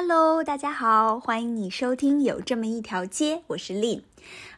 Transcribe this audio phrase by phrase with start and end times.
[0.00, 4.00] Hello，大家好，欢迎你收听有这么一条街，我是林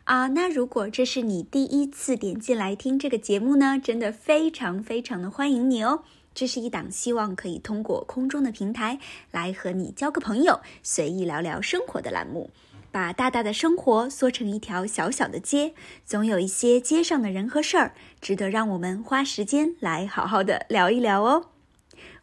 [0.04, 0.26] 啊。
[0.26, 6.02] 那如果这是你第一次点进来听这个节目呢，真的非常非常的欢迎你哦。
[6.34, 8.98] 这是一档希望可以通过空中的平台
[9.30, 12.50] 来和你交个朋友，随意聊聊生活的栏目。
[12.92, 15.72] 把大大的生活缩成一条小小的街，
[16.04, 21.46] 总有一些街上的人和事儿，值得让我们花时间来好好的聊一聊哦。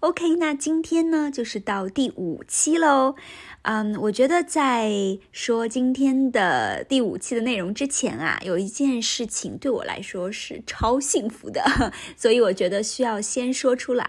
[0.01, 3.15] OK，那今天呢，就是到第五期喽。
[3.63, 11.63] 嗯，我觉得在说今天的第五期的内容之前啊，有一件事情对我来说是超幸福的，
[12.15, 14.07] 所以我觉得需要先说出来，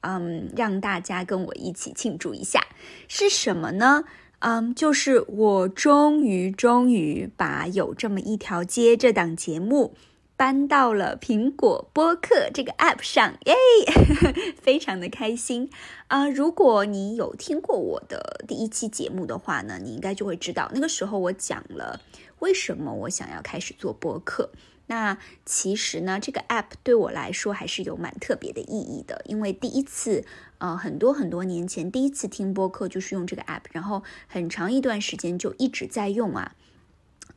[0.00, 2.60] 嗯，让大家跟我一起庆祝一下。
[3.06, 4.02] 是什么呢？
[4.40, 9.94] 嗯，就是我终于终于把有这么一条街这档节目
[10.40, 13.54] 搬到了苹果播客这个 app 上，耶，
[14.56, 15.68] 非常的开心
[16.06, 16.30] 啊！
[16.30, 22.00] 如果你有听过我的第一期节目的话呢，你应该就会知道，那个时候我讲了
[22.38, 24.50] 为什么我想要开始做播客。
[24.86, 30.24] 那其实呢，这个 app 对我来说还是有蛮特别的意义的，因为第一次，
[30.56, 36.56] 呃，很多很多年前第一次听播客就是用这个 app，然后很长一段时间就一直在用啊，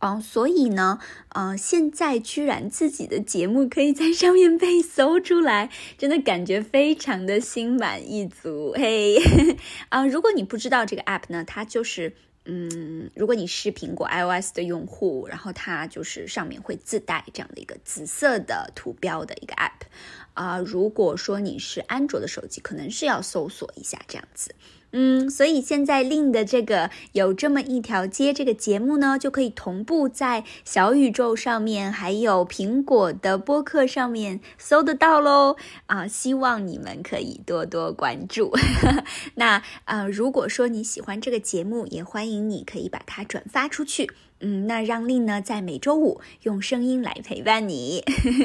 [0.03, 9.17] 嗯，所以呢，呃，现在居然自己的节目可以在上面被搜出来，真的感觉非常的心满意足，嘿，
[9.87, 12.13] 啊，如果你不知道这个 app 呢，它就是。
[12.45, 19.87] 嗯，如果你是苹果 iOS 的用户，然后它就是上面会自带这样的一个紫色的图标的一个 app
[20.33, 20.59] 啊。
[20.59, 24.53] 如果说你是安卓的手机，可能是要搜索一下这样子。
[24.95, 35.55] 嗯，所以现在令的这个有这么一条街这个节目呢，就可以同步在小宇宙上面，还有苹果的播客上面搜得到喽。
[35.87, 38.51] 啊，希望你们可以多多关注。
[39.33, 44.11] 那啊，如果说你喜欢这个节目，也欢迎你可以把它转发出去。
[44.41, 48.03] 嗯，那让令呢在每周五用声音来陪伴你。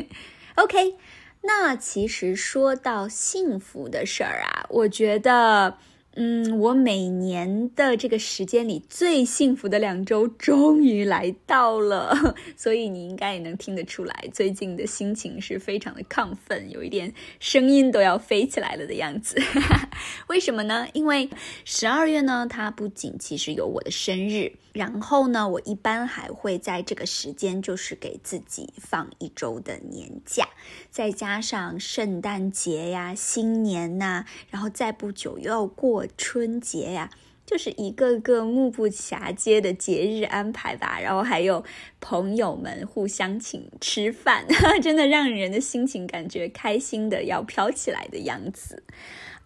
[0.57, 0.95] OK，
[1.43, 5.77] 那其实说到幸福的事儿啊，我觉得。
[6.21, 19.41] 嗯，我每年的这个时间里最幸福的两周终于来到了， 所以你应该也能听得出来，最近的心情是非常的亢奋，有一点声音都要飞起来了的样子。
[20.27, 20.89] 为什么呢？
[20.93, 21.31] 因为
[21.65, 30.47] 十二月呢，它不仅其实有我的生日，然后呢，我一般还会在这个时间就是给自己放一周的年假，
[30.89, 36.07] 再加上圣诞节呀、新年呐，然后再不久又要过。
[36.17, 37.11] 春节呀，
[37.45, 41.65] 就是一个个目不暇接的节日安排吧，然后还有
[42.01, 44.47] 朋友们互相请吃饭，
[44.81, 48.85] 真的让人的心情感觉开心的要飘起来的样子。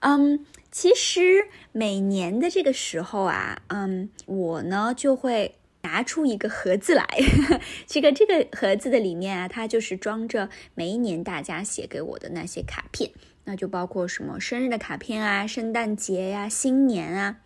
[0.01, 7.07] 嗯，其实每年的这个时候啊，嗯，我呢就会拿出一个盒子来，
[7.87, 13.13] 这个这个盒子的里面啊，它就是装着每一年大家写给我的那些卡片。
[13.45, 17.39] 那就包括什么生日的卡片啊、圣诞节呀、新年啊，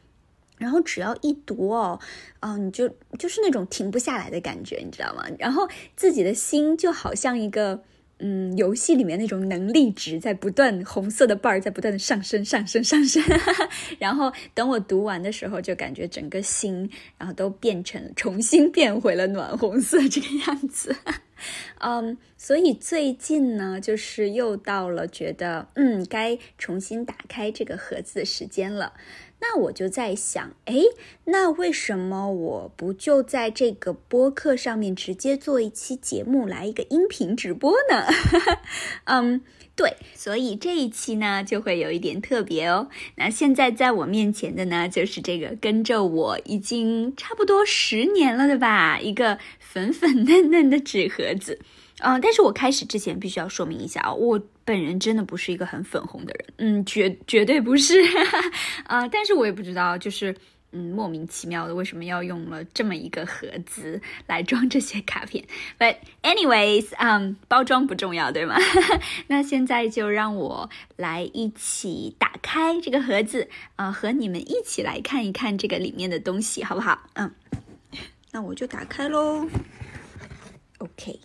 [0.59, 1.99] 然后只要一读哦，
[2.41, 2.87] 啊，你就
[3.19, 5.25] 就是那种停不下来的感觉，你知道吗？
[5.39, 5.67] 然后
[5.97, 7.83] 自己的心就好像一个
[8.19, 13.23] 嗯游戏里面那种能力值在不断红色的 bar 在不断的上升、上升、上升，
[13.99, 20.97] 然后等我读完的时候，就感觉整个心然后都变成重新变回了暖红色这个样子。
[21.81, 28.95] 嗯，所以最近呢，就是又到了觉得嗯该重新打开这个盒子的时间了。
[29.39, 30.75] 那我就在想，哎，
[31.25, 38.07] 那为什么我不就在这个播客上面直接做一期节目，来一个音频直播呢？
[39.05, 39.43] 嗯，
[39.77, 42.89] 对，所以这一期呢就会有一点特别哦。
[43.17, 51.61] 那现在在我面前的呢，就是这个跟着我已经差不多十年了的吧，一个粉粉嫩嫩的纸盒子。
[52.01, 58.01] 嗯，但是我开始之前必须要说明一下啊，我本人真的不是一个很粉红的人，嗯，绝绝对不是，
[58.85, 60.37] 啊， 但是我也不知道，就是
[60.73, 65.43] 嗯，莫名其妙的为什么要用了这么一个盒子来装这些卡片
[65.79, 68.57] ？But anyways，嗯，包装不重要，对吗？
[69.29, 77.09] 那现在就让我来一起打开这个盒子，啊，和你们一起来看一看这个里面的东西，好不好？
[77.15, 77.33] 嗯，
[78.33, 79.49] 那我就打开喽
[80.79, 81.19] ，OK。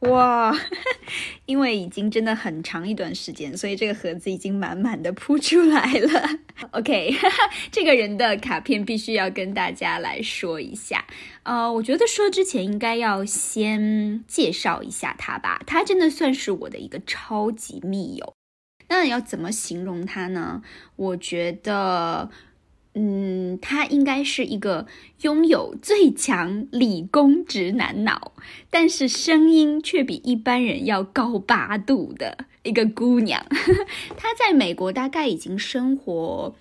[0.00, 0.54] 哇，
[1.46, 6.28] 因为已经真的很长一段时间，所以这个盒子已经满满的铺出来了。
[6.70, 7.12] OK，
[7.72, 11.04] 这个人的卡片必须要跟大家来说一下。
[11.42, 15.60] 呃，我觉得说之前应该要先介绍一下他吧。
[15.66, 18.34] 他真的算是我的一个超级密友。
[18.90, 20.62] 那要怎么形容他呢？
[20.96, 22.30] 我觉得，
[22.98, 23.58] 嗯。
[23.60, 24.86] 她，应该是一个
[25.22, 28.32] 拥有最强理工直男脑，
[28.70, 33.44] 但是声音却比一般人要高八度的一个姑娘。
[34.16, 36.54] 她在美国大概已经生活。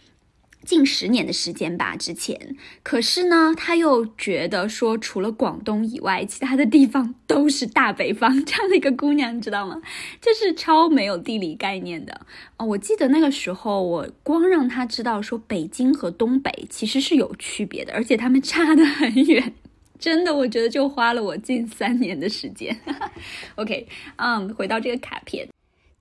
[0.67, 8.29] 近十年的时间吧，之前，可是呢，他又觉得说，除了广东以外，其他的地方都是大北方。
[8.43, 9.81] 这样的一个姑娘，你知道吗？
[10.19, 12.27] 就是超没有地理概念的
[12.57, 12.65] 哦。
[12.65, 19.53] 我记得那个时候，我光让他知道说，北京和东北其实是有区别的，而且他们 差得很远。
[19.97, 22.77] 真的，我觉得就花了我近三年的时间。
[23.55, 23.87] OK，
[24.17, 25.47] 嗯，回到这个卡片。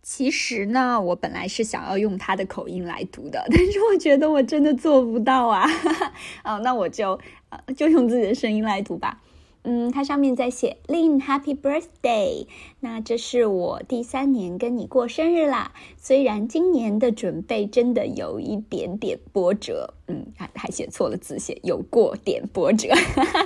[0.09, 5.69] 其实呢，我本来是想要用他的口音来读的， 但是我觉得我真的做不到啊。
[6.45, 7.19] 哦，那我就
[7.49, 9.21] 呃就用自己的声音来读吧。
[9.69, 12.47] 嗯，它上面在写 Lin Happy Birthday。
[12.79, 15.73] 那这是我第三年跟你过生日啦。
[15.97, 22.91] 虽然今年的准备真的有一点点波折，嗯，还还写错了字，写有过点波折。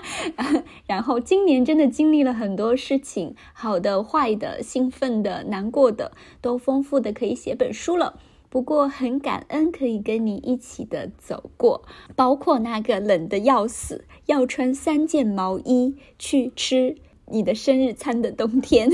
[0.87, 6.12] 然后今年真的经历了很多事情，好的、坏的、兴奋的、难过的，
[6.43, 8.20] 都丰富的可以写本书了。
[8.50, 11.82] 不过很感恩可以跟你一起的走过，
[12.17, 18.91] 包括那个冷的要死，要穿三件毛衣去吃你的生日餐的冬天。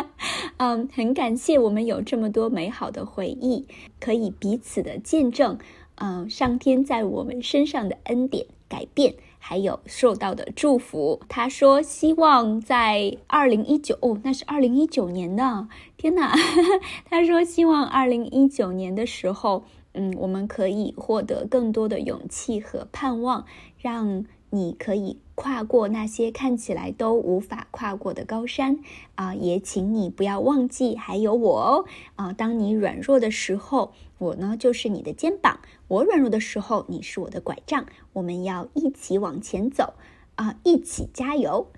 [0.56, 3.66] 嗯，很感谢我们有这么多美好的回忆，
[4.00, 5.58] 可以彼此的见证。
[5.96, 9.14] 嗯，上天在我们身上的恩典改变。
[9.46, 15.68] 还有受到的祝福，他说希望在二零一九哦，那是二零一九年的，
[15.98, 16.34] 天哪！
[17.04, 23.44] 他说希望二零一九年的时候，嗯，我们可以获得更多的勇气和盼望，
[23.76, 24.24] 让。
[24.50, 28.78] 你可以跨过那些看起来都无法跨过的高山
[29.16, 29.34] 啊！
[29.34, 31.84] 也请你不要忘记还有我哦
[32.16, 32.32] 啊！
[32.32, 37.86] 当你软弱的时候，我呢就是你的肩膀；我软弱的时候，你是我的拐杖。
[38.12, 39.94] 我们要一起往前走
[40.36, 40.58] 啊！
[40.62, 41.68] 一起加油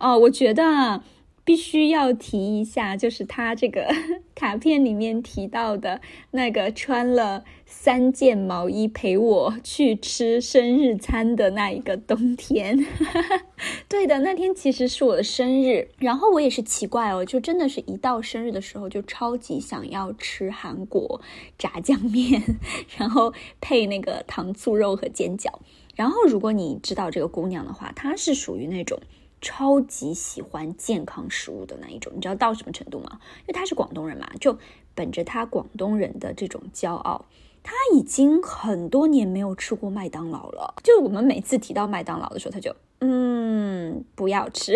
[0.00, 0.18] 哦！
[0.18, 1.02] 我觉得。
[1.44, 3.88] 必须要提一下，就是他这个
[4.36, 6.02] 卡片里面提到的
[6.32, 12.86] 那个穿了三件毛衣陪我去吃生日餐的那一个冬天。
[13.88, 21.20] 对的，那天其实是我的生日，然后我也是奇怪哦，就真的是一到生日的时候就超级想要吃韩国
[21.58, 22.42] 炸酱面，
[22.96, 25.52] 然后配那个糖醋肉和煎饺。
[25.94, 28.98] 然后如果你知道这个姑娘的话，她是属于那种。
[29.40, 33.20] 超级喜欢健康食物的那一种，你知道到什么程度吗？
[33.42, 34.58] 因为他是广东人嘛，就
[34.96, 37.24] 本着他广东人的这种骄傲，
[37.70, 40.74] 他已经很多年没有吃过麦当劳了。
[40.82, 44.74] 就我们每次提到麦当劳的时候，他就嗯不要吃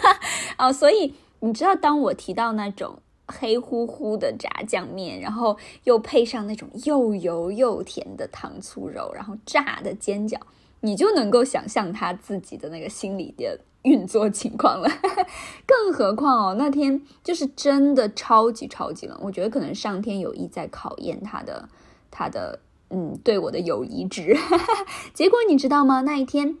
[0.58, 0.70] 哦。
[0.70, 10.38] 所以你知道，当我提到那种黑乎乎的炸酱面，然后又配上那种又油又甜的糖醋肉，然后炸的煎饺，
[10.80, 13.58] 你就能够想象他自己的那个心理的。
[13.82, 14.90] 运作情况了，
[15.64, 21.68] 更何况哦，那天就是真的超级超级冷，我觉得可能上天有意在考验他的
[22.10, 22.60] 他的
[22.90, 24.36] 嗯对我的友谊值。
[25.14, 26.02] 结果你知道吗？
[26.02, 26.58] 那一天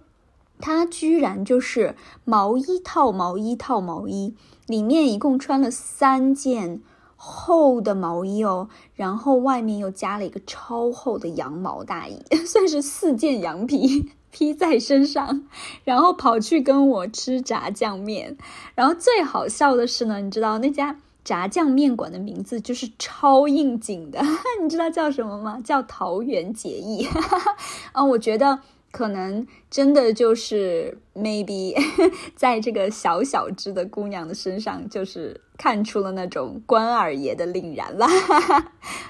[0.60, 1.94] 他居然就是
[2.24, 4.34] 毛衣套毛衣套毛衣，
[4.66, 6.82] 里面一共穿了三件
[7.16, 14.12] 厚的毛衣哦，然后外面又加了一个超厚的羊毛大衣， 算是四件羊皮。
[14.28, 15.44] 披在身上，
[15.82, 18.36] 然后跑去跟我吃炸酱面。
[18.74, 24.22] 然后最好笑的是呢，你知道那家炸酱面馆的名字就是超应景的，
[24.62, 25.60] 你知道叫什么吗？
[25.64, 27.06] 叫桃园结义。
[27.92, 28.60] 啊，我觉得。
[28.92, 31.74] 可能真的就是 maybe
[32.34, 38.06] 在这个小小只的姑娘的身上，就是看出了那种关二爷的凛然了。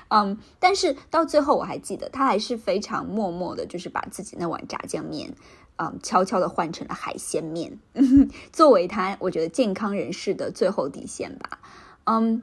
[0.08, 5.32] 嗯，但是到最后我还记得，他还是非常默默的，就是把自己那碗炸酱面，
[5.76, 7.78] 嗯，悄悄的换成了海鲜面，
[8.52, 11.60] 作为他我觉得健康人士的最后底线吧。
[12.06, 12.42] 嗯，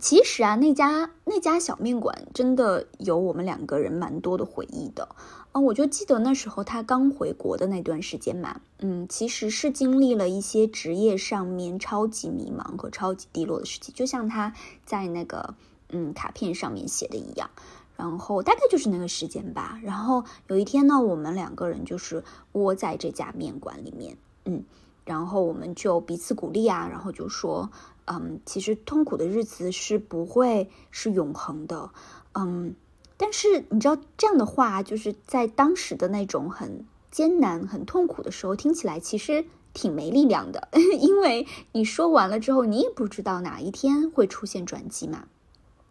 [0.00, 5.08] 其实啊，那家那家小面馆真的有我们两个人蛮多的回忆的。
[5.52, 14.52] 嗯我就记得那时候他刚回国的那段时间嘛，嗯，其实是经历了一些职业上面超级迷茫和超级低落的时期，就像他
[14.84, 15.54] 在那个
[15.88, 17.48] 嗯卡片上面写的一样。
[17.96, 19.80] 然后大概就是那个时间吧。
[19.82, 22.22] 然后有一天呢，我们两个人就是
[22.52, 24.62] 窝在这家面馆里面，嗯，
[25.06, 27.70] 然后我们就彼此鼓励啊，然后就说，
[28.06, 31.90] 嗯，其实痛苦的日子是不会是永恒的，
[32.34, 32.74] 嗯。
[33.18, 40.68] 但是你知道这样的话，就是在当时的那种很艰难、很痛苦的时候，听起来其实挺没力量的，
[41.00, 45.24] 因为你说完了之后，你也不知道哪一天会出现转机嘛。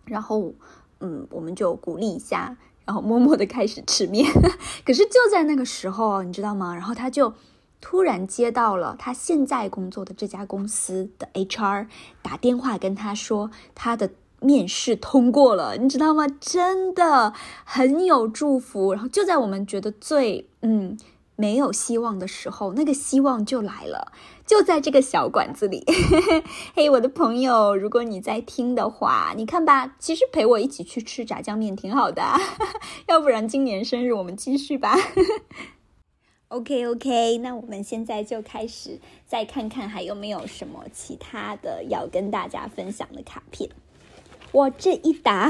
[0.05, 0.53] 然后，
[0.99, 4.31] 嗯，我们就鼓励一下，然后默默的开始吃面。
[4.85, 6.75] 可是就在那个时候，你知道吗？
[6.75, 7.33] 然后他就
[7.87, 11.85] 突然接到了他现在工作的这家公司的 HR
[12.23, 16.25] 打电话跟他说，他的面试通过了，你知道吗？
[16.41, 17.31] 真的
[17.63, 18.91] 很有祝福。
[18.93, 20.97] 然后就在我们觉得最嗯。
[21.37, 24.13] 没有希望的时候，那个希望就来了，
[24.45, 25.83] 就在这个小馆子里。
[26.73, 32.23] 嘿，我的朋友，如果你在听的话，你看吧，其实陪我一起去吃炸酱面挺好的。
[33.07, 34.95] 要不然今年生日我们继续吧。
[36.55, 38.97] OK OK，那我们现在就开始，
[39.27, 43.69] 再看看还有没有什么其他的要跟大家分享的卡片。
[44.53, 45.49] 哇，这一沓，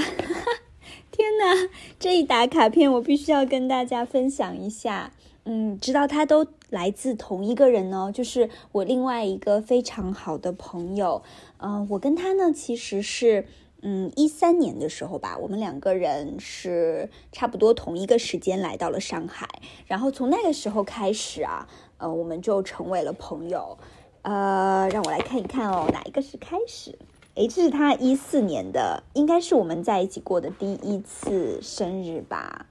[1.11, 1.69] 天哪，
[1.99, 5.11] 这一沓卡片我必须要跟大家分享一下。
[5.43, 11.21] 嗯，知道它都来自同一个人呢，就是我另外一个非常好的朋友。
[11.59, 13.45] 嗯，我跟他呢其实是，
[13.87, 19.47] 嗯，一三年的时候吧，我们两个人是差不多同一个时间来到了上海，
[19.85, 23.77] 然后从那个时候开始啊，呃，我们就成为了朋友。
[24.23, 26.97] 呃，让我来看一看哦，哪一个是开始？
[27.35, 32.65] 诶，这是他一四年的，应该是我们在一起过的第一次生日吧。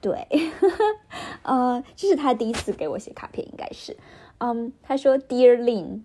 [0.00, 0.28] 对，
[1.42, 3.96] 呃，这是他第一次给我写卡片，应该是，
[4.38, 6.02] 嗯，他说 Dear Lin，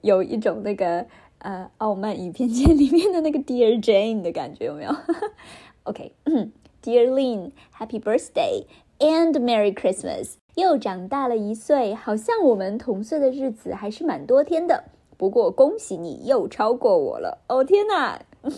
[0.00, 1.06] 有一种那个
[1.42, 4.90] 呃《傲慢与偏见》里面的那个 Dear Jane 的感觉，有没有？
[5.84, 8.64] OK，Dear Lin，Happy Birthday
[8.98, 14.84] and Merry Christmas，又长大了一岁，好像我们同岁的日子还是蛮多天的，
[15.16, 18.22] 不过恭喜你又超过我了，哦天哪！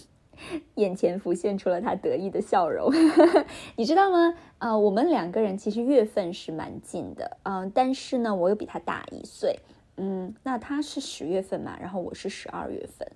[0.74, 2.90] 眼前浮现出了他得意的笑容，
[3.76, 4.34] 你知道吗？
[4.58, 9.60] 啊，我们两个人其实月份是蛮近的，嗯，但是呢，我又比他大一岁，
[9.96, 13.06] 嗯，那他是十月份嘛，然后我是十二月份，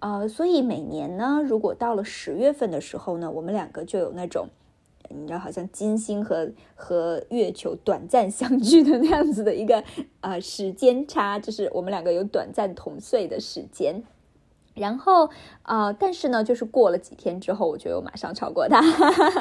[0.00, 4.48] 呃，所以每年呢，如果到了十月份的时候呢，我们两个就有那种，
[5.08, 9.82] 你知道，好像金星和和月球短暂相聚的那样子的一个
[10.20, 14.02] 呃时间差，就是我们两个有短暂同岁的时间。
[14.74, 15.30] 然后，
[15.62, 18.78] 呃，但是呢，就是过了几天之后，我就又马上超过他，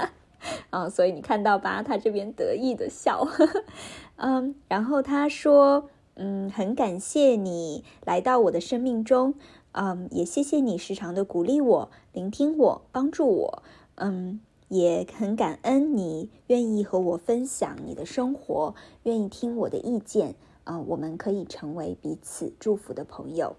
[0.71, 3.27] 嗯，所以你看到吧，他这边得意的笑，
[4.15, 9.33] 嗯，然后他说，嗯，很感谢你来到我的生命中，
[9.73, 13.63] 嗯，也谢谢你时常的鼓励我、聆听我、帮助我，
[13.95, 23.55] 嗯，也很感恩你愿意和我分享你的生活，愿意听我的意见，啊，我们可以成为彼此祝福的朋友。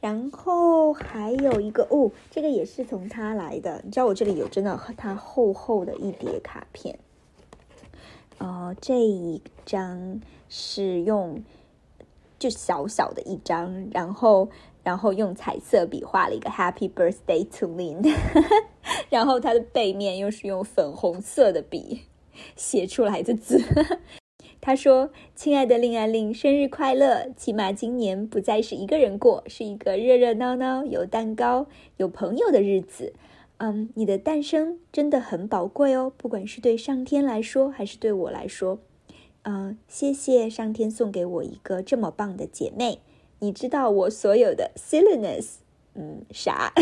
[0.00, 3.82] 然后还有一个哦，这个也是从他来的。
[3.84, 6.98] 你知道我这里有真的和他厚厚的一叠卡片。
[8.40, 11.42] 呃，这一张是用
[12.38, 14.48] 就小小的一张，然后
[14.82, 18.02] 然后用彩色笔画了一个 Happy Birthday to Lin，
[19.10, 22.06] 然后它的背面又是用粉红色的笔
[22.56, 23.62] 写出来的字。
[24.62, 27.30] 他说：“亲爱的令爱令，生日快乐！
[27.34, 31.66] 起码今年不再是一个人过，是一个热热闹闹、有蛋糕、
[31.96, 33.12] 有朋友的日子。
[33.62, 38.78] 嗯，你的诞生真的很宝贵哦，不管是对上天来说，还是对我来说。
[39.42, 43.00] 嗯，谢谢上天送给我一个这么棒的姐妹。
[43.40, 45.56] 你知道我所有的 silliness，
[45.94, 46.72] 嗯，傻，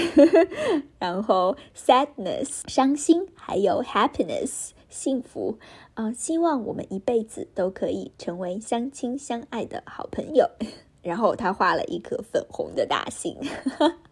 [1.00, 5.58] 然后 sadness，伤心，还有 happiness。”幸福
[5.94, 6.10] 啊！
[6.12, 10.48] 希望我们一辈子都可以成为相亲相爱的好朋友。
[11.02, 13.36] 然后他画了一颗粉红的大星。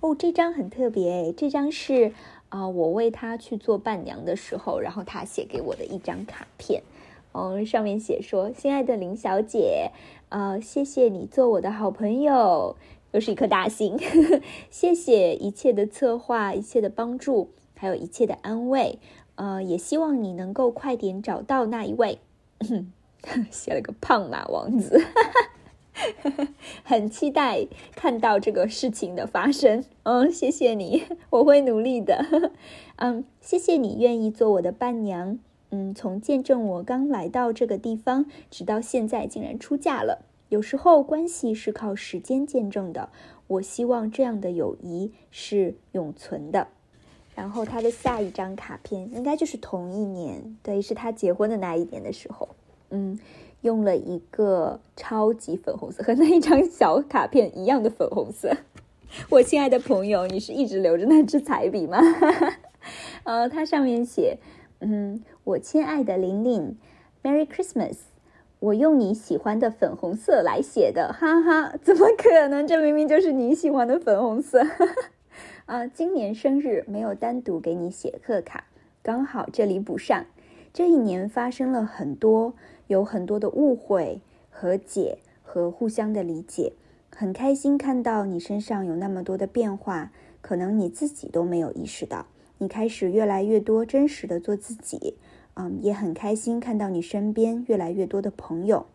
[0.00, 2.12] 哦，这张很特别，这张是
[2.48, 6.82] 啊，我为他去做伴娘的时候，然后他写给我的一张卡片。
[7.32, 9.90] 嗯，上面写说：“亲爱的林小姐，
[10.30, 12.76] 啊，谢谢你做我的好朋友。”
[13.12, 13.98] 又是一颗大星，
[14.70, 18.98] 谢谢一切的策划，一切的帮助，还有一切的安慰。
[19.34, 22.18] 呃，也希望你能够快点找到那一位。
[23.50, 25.50] 写了个胖马王子，哈哈
[26.84, 29.84] 很期待看到这个事情的发生。
[30.04, 32.52] 嗯，谢谢你， 我会努力的。
[32.96, 35.38] 嗯，谢谢你愿意做我的伴娘。
[35.70, 40.26] 嗯，从见证我刚来到这个地方，直到现在竟然出嫁了。
[40.48, 43.10] 有时候关系是靠时间见证的，
[43.46, 46.66] 我希望这样的友谊是永存的。
[47.36, 52.48] 然后他的下一张卡片应该就是同一年，对，是他结婚的那一年的时候，
[52.90, 53.18] 嗯，
[53.62, 58.56] 用了一个超级粉红色，和那一张小卡片一样的粉红色。
[59.30, 61.98] 我亲爱的朋友，你是一直留着那支彩笔吗？
[63.24, 64.38] 呃，它上面写，
[64.80, 66.78] 嗯，我亲爱的玲玲
[67.22, 67.96] ，Merry Christmas。
[68.60, 72.66] 我用你喜欢的粉红色来写的，哈哈，怎么可能？
[72.66, 74.62] 这明明就是你喜欢的粉红色。
[75.64, 78.64] 啊， 今年生日没有单独给你写贺卡，
[79.02, 80.26] 刚好这里补上。
[80.74, 82.52] 这一年发生了很多，
[82.90, 84.20] 有很多的误会、
[84.50, 86.72] 和解和互相的理解。
[87.14, 92.26] 很开心看到你身上有那么多的变化，可能你自己都没有意识到。
[92.58, 95.14] 你开始越来越多真实的做自己，
[95.54, 98.86] 嗯，也很开心看到你身边越来越多的朋友。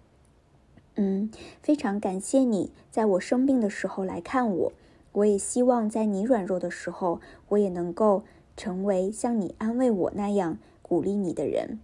[0.96, 4.74] 嗯，非常感谢你在我生病的时候来看我。
[5.14, 8.24] 我也希望在你软弱的时候，我也能够
[8.58, 11.80] 成为像你安慰我那样鼓励你的人。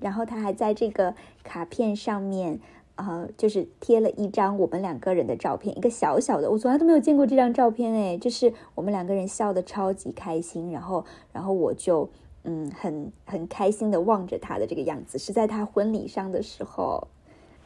[0.00, 2.60] 然后他还在这个卡片上面，
[2.96, 12.08] 呃，就是贴了一张我们两个人的照片，一个小小的，我从来都没有见过这张照片诶，就是我们两个人笑得超级开心，然后，然后我就
[12.44, 17.08] 嗯，很很开心的望着他的这个样子，是在他婚礼上的时候。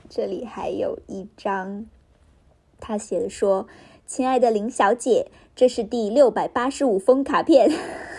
[0.07, 1.87] 这里还有一张，
[2.78, 3.66] 他写的说
[4.07, 7.71] ：“亲爱的林小姐，这是第六百八十五封卡片，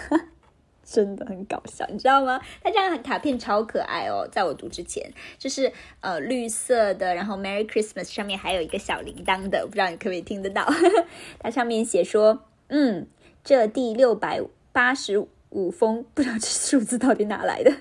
[0.86, 2.39] 真的很搞笑，你知道吗？
[2.63, 4.27] 他这张卡片超可爱哦。
[4.32, 10.65] 在我读之前，就是呃绿色的，然后 Merry Christmas 上面还有一个小铃铛的，不知道你可不可以听得到？
[11.39, 13.08] 它上面写说：嗯，
[13.44, 14.39] 这第六百
[14.72, 17.74] 八十五封，不知道这数字到底哪来的。”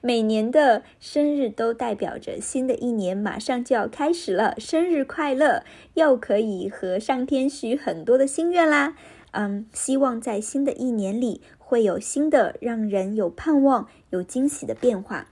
[0.00, 5.64] 每年的生日都代表着新的一年马上就要开始了，生日快乐！
[5.94, 8.94] 又可以和上天许很多的心愿啦。
[9.32, 15.26] 嗯，希望在新的一年里会有新的让人有盼望、有惊喜的变化。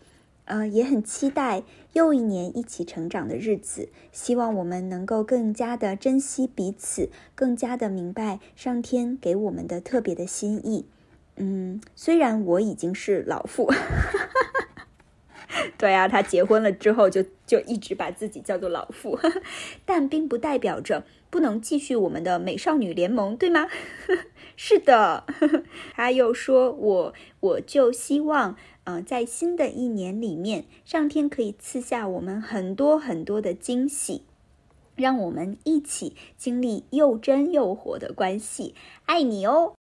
[0.46, 1.62] 呃，也很期待
[1.92, 3.88] 又一年一起成长的日子。
[4.10, 10.86] 希望我们能够更加的珍惜彼此，更加的明白上天给我们的特别的心意。
[11.36, 13.72] 嗯，虽然我已经是老妇，
[15.78, 19.18] 对啊，他结婚了之后就就一直把自己叫做老妇，
[19.86, 23.68] 但并不代表着不能继续我们的美少女联盟，对吗？
[24.56, 25.24] 是的，
[25.94, 34.22] 他又说，我我就希望，嗯，在新的一年里面，上天可以赐下我们很多很多的惊喜，
[34.94, 38.74] 让我们一起经历又真又活的关系，
[39.06, 39.74] 爱你哦。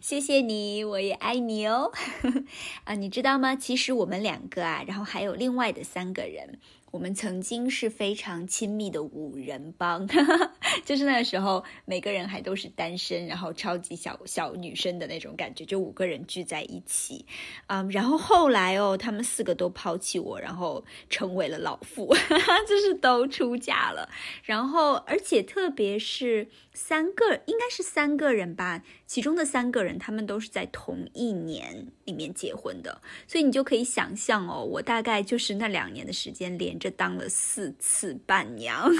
[0.00, 1.92] 谢谢你，我也爱你哦。
[2.84, 3.54] 啊，你知道吗？
[3.54, 6.58] 其实我们两个啊，然后还有另外的三个人。
[6.94, 10.06] 我们曾经是非常亲密的五人帮，
[10.86, 17.26] 就是那个时候每个人还都是单身，然后超级小小女生的那种感觉，就五个人聚在一起，
[17.66, 22.14] 嗯，然后后来哦，他们四个都抛弃我，然后成为了老妇，
[22.68, 24.08] 就是都出嫁了，
[24.44, 36.74] 然后而且特别是三个，应该是三个人吧，其中的三个人他们都是在同一年里面结婚的，所以你就可以想象哦，我大概就是那两年的时间连。
[36.74, 38.90] 着当了四次伴娘，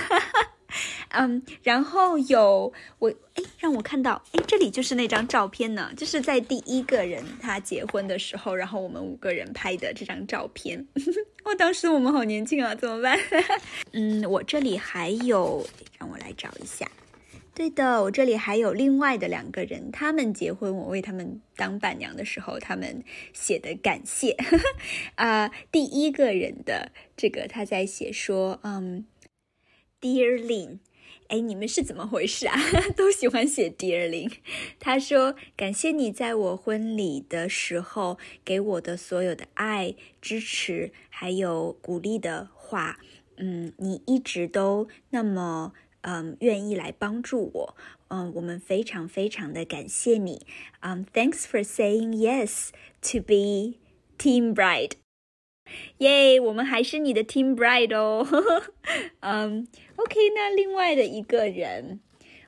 [1.11, 10.87] 嗯，然后有我哎，让我看到哎，这里就是那张照片呢，就是在第一个人他结婚的时候，然后我们五个人拍的这张照片。
[11.45, 13.19] 我当时我们好年轻啊，怎么办？
[13.93, 15.67] 嗯，我这里还有，
[15.99, 16.89] 让我来找一下。
[17.55, 24.37] 对的，我这里还有另外的两个人，他们结婚，我为他们当伴娘的时候，他们写的感谢。
[25.15, 29.07] 啊，第一个人的这个他在写说，嗯
[30.01, 30.81] ，Dear Lin，
[31.29, 32.59] 哎，你们是怎么回事啊？
[32.97, 34.33] 都喜欢写 Dear Lin。
[34.81, 42.99] 他说，感谢你在我婚礼的时候给我的所有的爱、支持，还有鼓励的话。
[43.37, 45.73] 嗯，你一直都那么。
[46.07, 47.77] 嗯，愿意来帮助我，
[48.09, 50.47] 嗯，我们非常非常的感谢你，
[50.81, 52.69] 嗯，Thanks for saying yes
[53.01, 53.79] to be
[54.19, 54.93] team bride，
[55.99, 58.27] 耶，我们还是你的 team bride 哦，
[59.21, 62.01] 嗯，OK，那另外的一个人。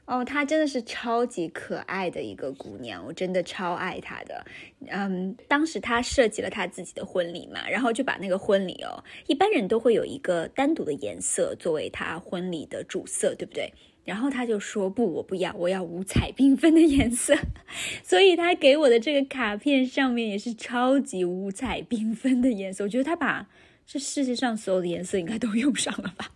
[0.07, 4.47] 哦，她真的是超级可爱的一个姑娘，我真的超爱她的。
[4.89, 13.73] 嗯，当时她设计了她自己的婚礼嘛，然后就把那个婚礼哦，一般人都会有一个单独的颜色作为她婚礼的主色，对不对？
[14.05, 17.37] 然后她就说不，我不要，我要五彩缤纷的颜色。
[18.05, 22.85] 所以她给我的这个卡片上面也是超级五彩缤纷的颜色。
[22.85, 23.49] 我觉得她把
[23.87, 26.33] 这世界上所有的颜色应该都用上了吧。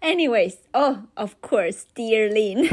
[0.00, 2.68] Anyways, oh, of course, dear Lin，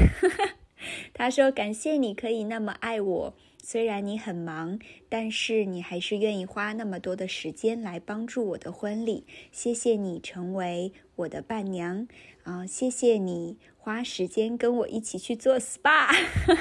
[1.14, 9.26] 他说感谢你可以那么爱我，虽然你很忙，但是你还是愿意花那么多的时间来帮助我的婚礼。
[9.52, 12.08] 谢谢你成为我的伴娘
[12.44, 12.66] 啊！
[12.66, 16.16] 谢谢你花时间跟我一起去做 SPA，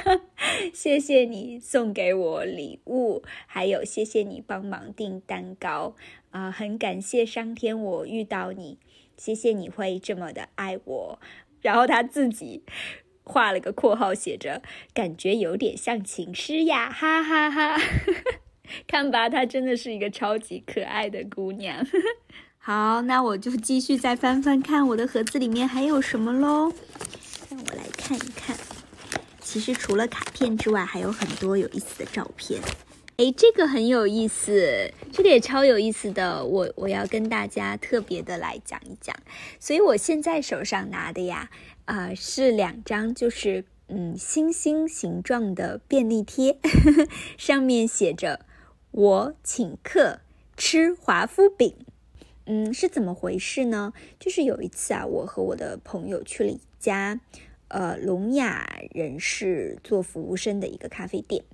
[0.73, 5.95] 谢谢你送给我礼物，还有谢谢你帮忙订蛋糕
[6.31, 6.51] 啊！
[6.51, 8.79] 很感谢上天，我遇到你。
[9.19, 11.21] 谢谢你会这么的爱我，
[11.61, 12.63] 然后他自己
[13.23, 14.63] 画了个括号，写着
[14.95, 17.77] 感觉有点像情诗呀，哈哈哈。
[18.89, 21.87] 看吧，她真的是一个超级可爱的姑娘。
[22.63, 26.71] 好，那我就继续再翻翻看我的盒子里面还有什么喽。
[27.49, 28.55] 让我来看一看，
[29.41, 32.61] 其实除了卡片之外，还有很多有意思的照片。
[33.17, 36.45] 哎，这个很有意思，这个也超有意思的。
[36.45, 39.17] 我我要跟大家特别的来讲一讲。
[39.59, 41.49] 所以我现在手上拿的呀，
[41.87, 46.59] 啊，是两张，就是嗯，星星形状的便利贴，
[47.39, 48.45] 上面写着
[48.93, 50.21] “我请客
[50.59, 51.75] 吃华夫饼”。
[52.53, 53.93] 嗯，是怎么回事呢？
[54.19, 57.21] 就是有一次啊，我和我的朋友去了一家
[57.69, 61.45] 呃聋哑人士做服务生的一个咖啡店。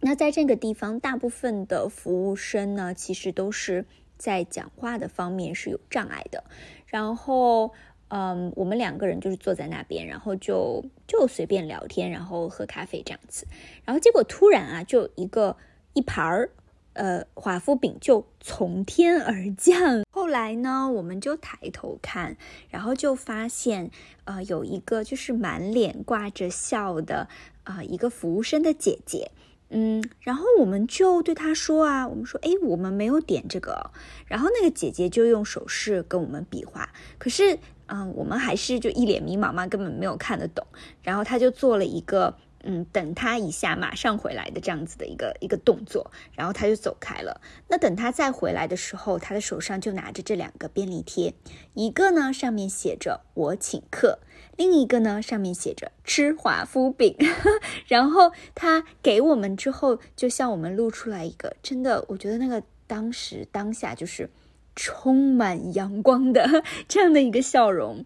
[0.00, 3.84] 那在这个地方，大部分的服务生呢，其实都是
[4.18, 6.42] 在讲话的方面是有障碍的。
[6.86, 7.70] 然后，
[8.08, 13.46] 嗯，我们两个人就是坐在那边，然后就就随便聊天，然后喝咖啡这样子。
[13.84, 15.56] 然后结果突然啊，就一个
[15.92, 16.50] 一盘儿
[16.94, 20.02] 呃华夫饼就从天而降。
[20.10, 22.36] 后来呢，我们就抬头看，
[22.70, 23.90] 然后就发现
[24.24, 27.28] 呃有一个就是满脸挂着笑的
[27.64, 29.30] 啊一个服务生的姐姐。
[29.70, 33.90] 嗯，然后我们就对他说啊，我们说，哎，我们没有点这个。
[34.26, 40.64] 然后那个姐姐就用手势跟我们比划，可是，嗯，我们还是就一脸迷茫嘛，根本没有看得懂。
[41.02, 42.36] 然后他就做了一个。
[42.66, 47.40] 嗯，等他一下，马上回来的这样子的一个一个动作，然后他就走开了。
[47.68, 51.34] 那等他再回来的时候，他的手上就拿着这两个便利贴，
[51.74, 54.18] 一个呢上面写着“我请客”，
[54.56, 57.16] 另一个呢上面写着“吃华夫饼”。
[57.86, 64.30] 然后他给我们之后，就向我们露出来一个真的，我觉得那个当时当下就是
[64.74, 68.04] 充满阳光的 这样的一个笑容。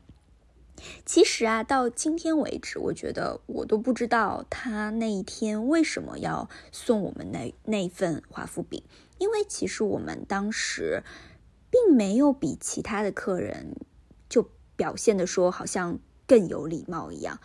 [1.05, 8.83] 其实啊，到今天为止，我觉得我都不知道他那一天为什么要送我们那那份华夫饼，
[9.19, 11.03] 因为其实我们当时
[11.71, 13.77] 并没有比其他的客人
[14.29, 17.41] 就表现的说好像更有礼貌一样，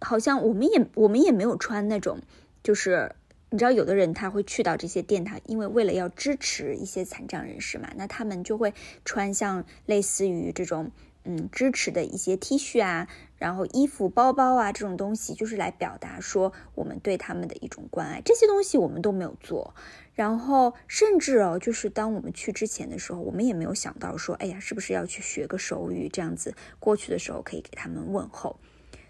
[0.00, 2.20] 好像我们也我们也没有穿那种，
[2.62, 3.14] 就是
[3.50, 10.92] 你知道，有的人他会去到这些店，他因为为了要支持一些残障人士嘛，那他们就会穿像类似于这种。
[11.24, 13.06] 嗯，支持的一些 T 恤啊，
[13.36, 18.22] 然后衣服、包包啊，这种东西就是来表达说我们对他们的一种关爱。
[18.24, 19.74] 这些东西我们都没有做，
[20.14, 28.58] 然后甚至哦，就是当我们去之前的时候，我们也没有想到说，哎呀，是不是要去学个手语，这样子过去的时候可以给他们问候。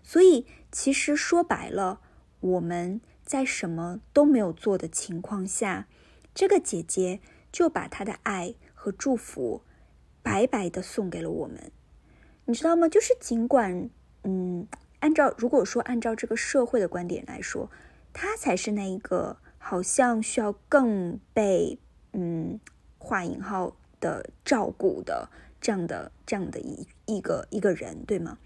[0.02, 2.00] 所以其实说白了，
[2.40, 5.86] 我们在什么都没有做的情况下，
[6.34, 7.20] 这个姐姐
[7.52, 9.62] 就把她的爱和祝福
[10.22, 11.70] 白白的送给了我们。
[12.50, 12.88] 你知道吗？
[12.88, 13.88] 就是尽管，
[14.24, 14.66] 嗯，
[14.98, 17.70] 按照如果说按照这个社会的观点来说，
[18.12, 21.78] 他才是那一个好像需要更被
[22.12, 22.58] 嗯
[22.98, 25.28] 画引号的照顾的
[25.60, 28.36] 这样的这样的一一个一个人，对吗？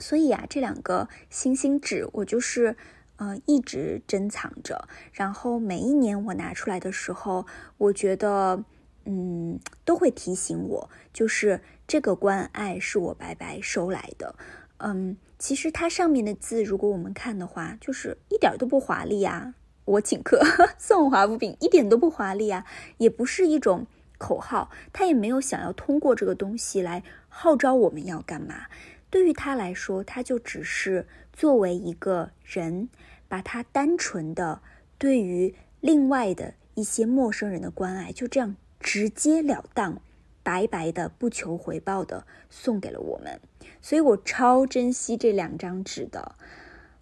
[0.00, 2.76] 所以啊，这两个星星纸我就是
[3.18, 7.46] 呃一直珍藏着，然后每一年我拿出来的时候，
[7.78, 8.64] 我觉得
[9.04, 11.60] 嗯都会提醒我，就是。
[11.84, 14.34] 这个关爱是我白白收来的，
[14.78, 19.54] 嗯，其实它上面的字，如果我们看的话，就是一点都不华丽啊。
[19.84, 20.40] 我请客
[20.78, 22.64] 送华夫饼，一点都不华丽啊，
[22.96, 23.86] 也不是一种
[24.16, 28.68] 口号，他也没有想要通过这个东西来号召我们要干嘛。
[29.10, 32.88] 对于他来说，他就只是作为一个人，
[33.28, 34.62] 把他单纯的
[34.96, 40.00] 对于另外的一些陌生人的关爱，就这样直截了当。
[40.44, 43.40] 白白的不求回报的送给了我们，
[43.80, 46.34] 所以我超珍惜这两张纸的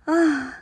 [0.05, 0.59] 啊。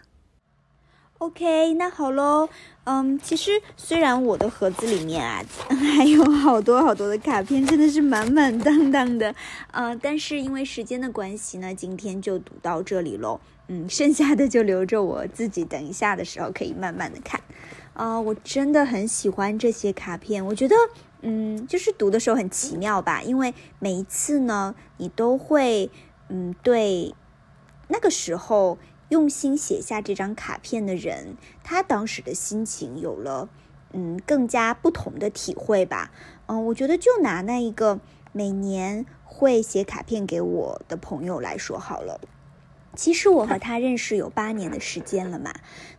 [1.19, 2.49] OK，那好喽，
[2.85, 5.43] 嗯，其实虽然我的盒子里面啊
[5.97, 9.35] 还有好多好多的卡片，真的是满满当当的，
[9.73, 13.41] 呃，但是因为时间的关系呢，今天就读到这里喽。
[13.67, 17.41] 嗯，剩下的就留着我自己等一下的时候可以慢慢的看。
[17.95, 20.77] 啊，我真的很喜欢这些卡片，我觉得。
[21.21, 25.91] 嗯，就是读的时候很奇妙吧，因为每一次呢，你都会
[26.29, 27.15] 嗯对
[27.89, 28.79] 那个时候
[29.09, 33.49] 用心写下这张卡片的人，他当时的心情有了
[33.93, 36.13] 嗯更加不同的体会吧。
[36.47, 37.99] 嗯，我觉得就拿那一个
[38.33, 42.21] 每年会写卡片给我的朋友来说好了，
[42.95, 45.53] 其实我和他认识有八年的时间了嘛。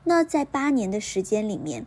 [0.05, 1.85] 那在八年的时间里面，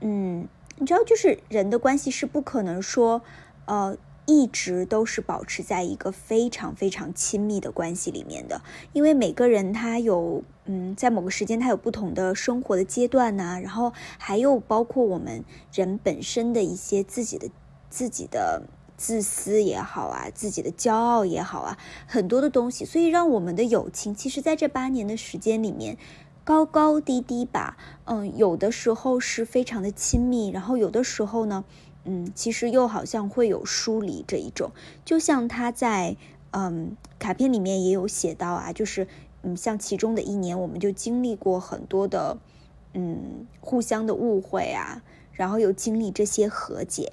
[0.00, 0.48] 嗯。
[0.82, 3.22] 你知道，就是人的关系是不可能说，
[3.66, 8.60] 呃，一直都是保持在一个非常非常亲密的关系里面的，
[8.92, 17.48] 因为每个人他有，嗯，在某个时间他有不同的生活的阶段呐，然后还有包括我们人本身的一些自己的
[17.88, 18.64] 自己的
[18.96, 25.96] 自私也好啊，自己的骄傲也好啊，很多的东西，所以让我们的友情，其实在这八年的时间里面，
[26.44, 31.64] 高高低低吧，嗯，有的时候是非常的亲密，然后有的时候呢。
[32.04, 34.72] 嗯，其实又好像会有疏离这一种，
[35.04, 36.16] 就像他在
[36.50, 39.06] 嗯卡片里面也有写到啊，就是
[39.42, 42.38] 嗯像其中的一年，我们就经历过很多的
[42.92, 45.00] 嗯互相的误会啊，
[45.30, 47.12] 然后又经历这些和解。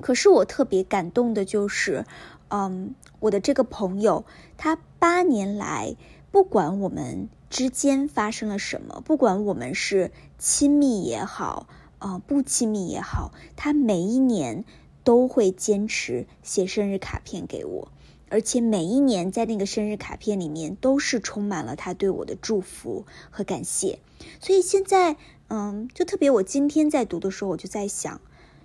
[0.00, 2.04] 可是我特别感动的就是，
[2.48, 4.24] 嗯，我的这个朋友，
[4.56, 5.94] 他八年来，
[6.32, 11.68] 不管我们之间发生了什么，不管我们是亲密也好。
[11.98, 14.64] 啊，不亲密也好，他每一年
[15.04, 17.92] 都会坚持写生日卡片给我，
[18.28, 24.00] 而且每一年在那个生日卡片里面都是充满了他对我的祝福和感谢。
[24.40, 25.16] 所以现在，
[25.48, 28.20] 嗯，就特别我今天在读的时候，我就在想，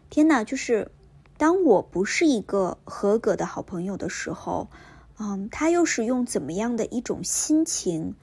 [0.09, 0.89] 天哪，就是
[1.37, 4.67] 当我不是一个合格的好朋友的时候，
[5.19, 8.15] 嗯，他又是用怎么样的一种心情？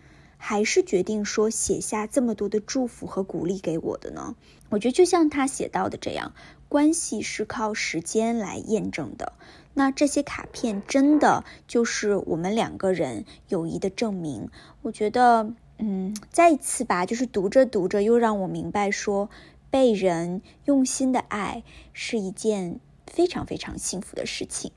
[0.46, 4.36] 还是决定说写下这么多的祝福和鼓励给我的呢？
[4.68, 6.34] 我觉得就像他写到的这样，
[6.68, 9.32] 关系是靠时间来验证的。
[9.72, 14.50] 那这些卡片真的就是我们两个人友谊的证明。
[14.82, 19.30] 我觉得，嗯，再一次吧，就是读着读着又让我明白说，
[19.70, 21.62] 被人用心的爱
[21.94, 24.72] 是一件非常非常幸福的事情。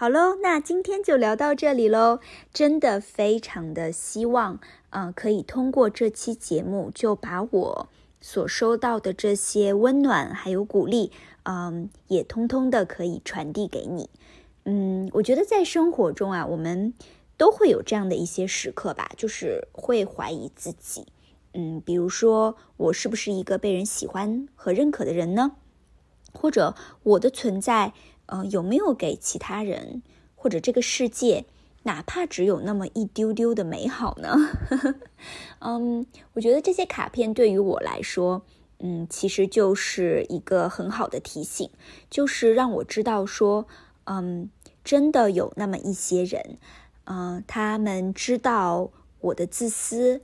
[0.00, 2.20] 好喽，那今天就聊到这里喽。
[2.52, 7.88] 真的非常的希望，嗯，可以通过这期节目，就把我
[8.20, 11.10] 所收到的这些温暖还有鼓励，
[11.42, 14.08] 嗯，也通通的可以传递给你。
[14.66, 16.94] 嗯，我觉得在生活中啊，我们
[17.36, 21.08] 都会有这样的一些时刻吧，就是会怀疑自己。
[21.54, 25.56] 嗯，比如说我是不是一个被人喜欢和认可的人呢？
[26.32, 27.92] 或者我的存在。
[28.28, 30.02] 呃，有没有给其他人
[30.36, 31.44] 或者这个世界，
[31.82, 34.36] 哪怕只有那么一丢丢的美好呢？
[35.60, 38.42] 嗯，我觉得这些卡片对于我来说，
[38.80, 41.68] 嗯，其实就是一个很好的提醒，
[42.08, 43.66] 就是让我知道说，
[44.04, 44.50] 嗯，
[44.84, 46.58] 真的有那么一些人，
[47.04, 50.20] 嗯，他们知道我的自私。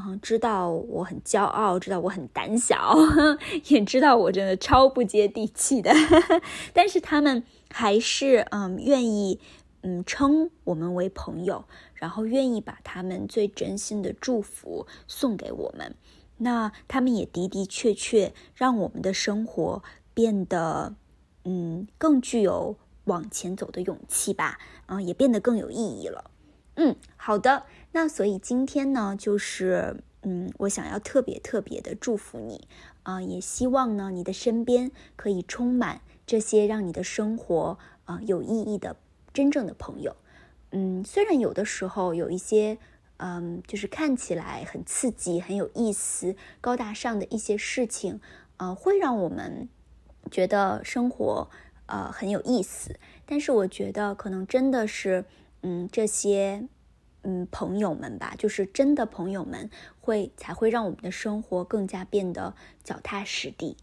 [0.00, 2.94] 嗯，知道我很骄傲，知道我很胆小，
[3.66, 5.92] 也知道我真的超不接地气的，
[6.72, 9.40] 但是他们还是嗯愿意
[9.82, 15.96] 嗯称我们为朋友，然后愿意把他们最真心的祝福送给我们。
[16.38, 19.82] 那他们也的的确确让我们的生活
[20.14, 20.94] 变得
[21.44, 26.30] 嗯更具有往前走的勇气吧，嗯，也变得更有意义了。
[26.76, 27.64] 嗯，好的。
[27.92, 32.68] 那所以今天呢，就是嗯，我想要特别特别的祝福你
[33.02, 38.96] 啊，也希望呢，你的身边可以充满这些让你的生活啊有意义的
[39.32, 40.16] 真正的朋友。
[40.70, 42.78] 嗯，虽然有的时候有一些
[43.16, 48.20] 嗯，就是看起来很刺激、很有意思、高大上的一些事情，
[48.58, 49.68] 呃，会让我们
[50.30, 51.48] 觉得生活
[51.86, 55.24] 呃很有意思，但是我觉得可能真的是
[55.62, 56.68] 嗯这些。
[57.22, 62.54] 嗯，朋友们吧，就是真的朋友们，会才会让我们的生活更加变得
[62.84, 63.76] 脚踏实地。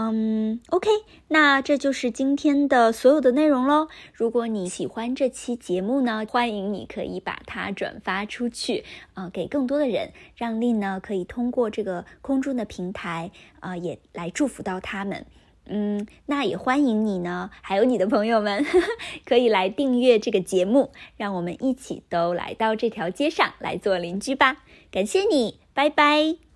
[0.00, 0.88] 嗯，OK，
[1.26, 3.88] 那这就是今天的所有的内容喽。
[4.14, 15.26] 如果你喜欢这期节目呢，欢迎你可以把它转发出去，啊，给更多的人，让令呢可以通过这个空中的平台，啊，也来祝福到他们。
[15.68, 18.64] 嗯，那也欢迎你呢，还有你的朋友们，
[19.24, 24.64] 可以来订阅这个节目，让我们一起都来到这条街上来做邻居吧。
[24.90, 26.47] 感谢你，拜拜。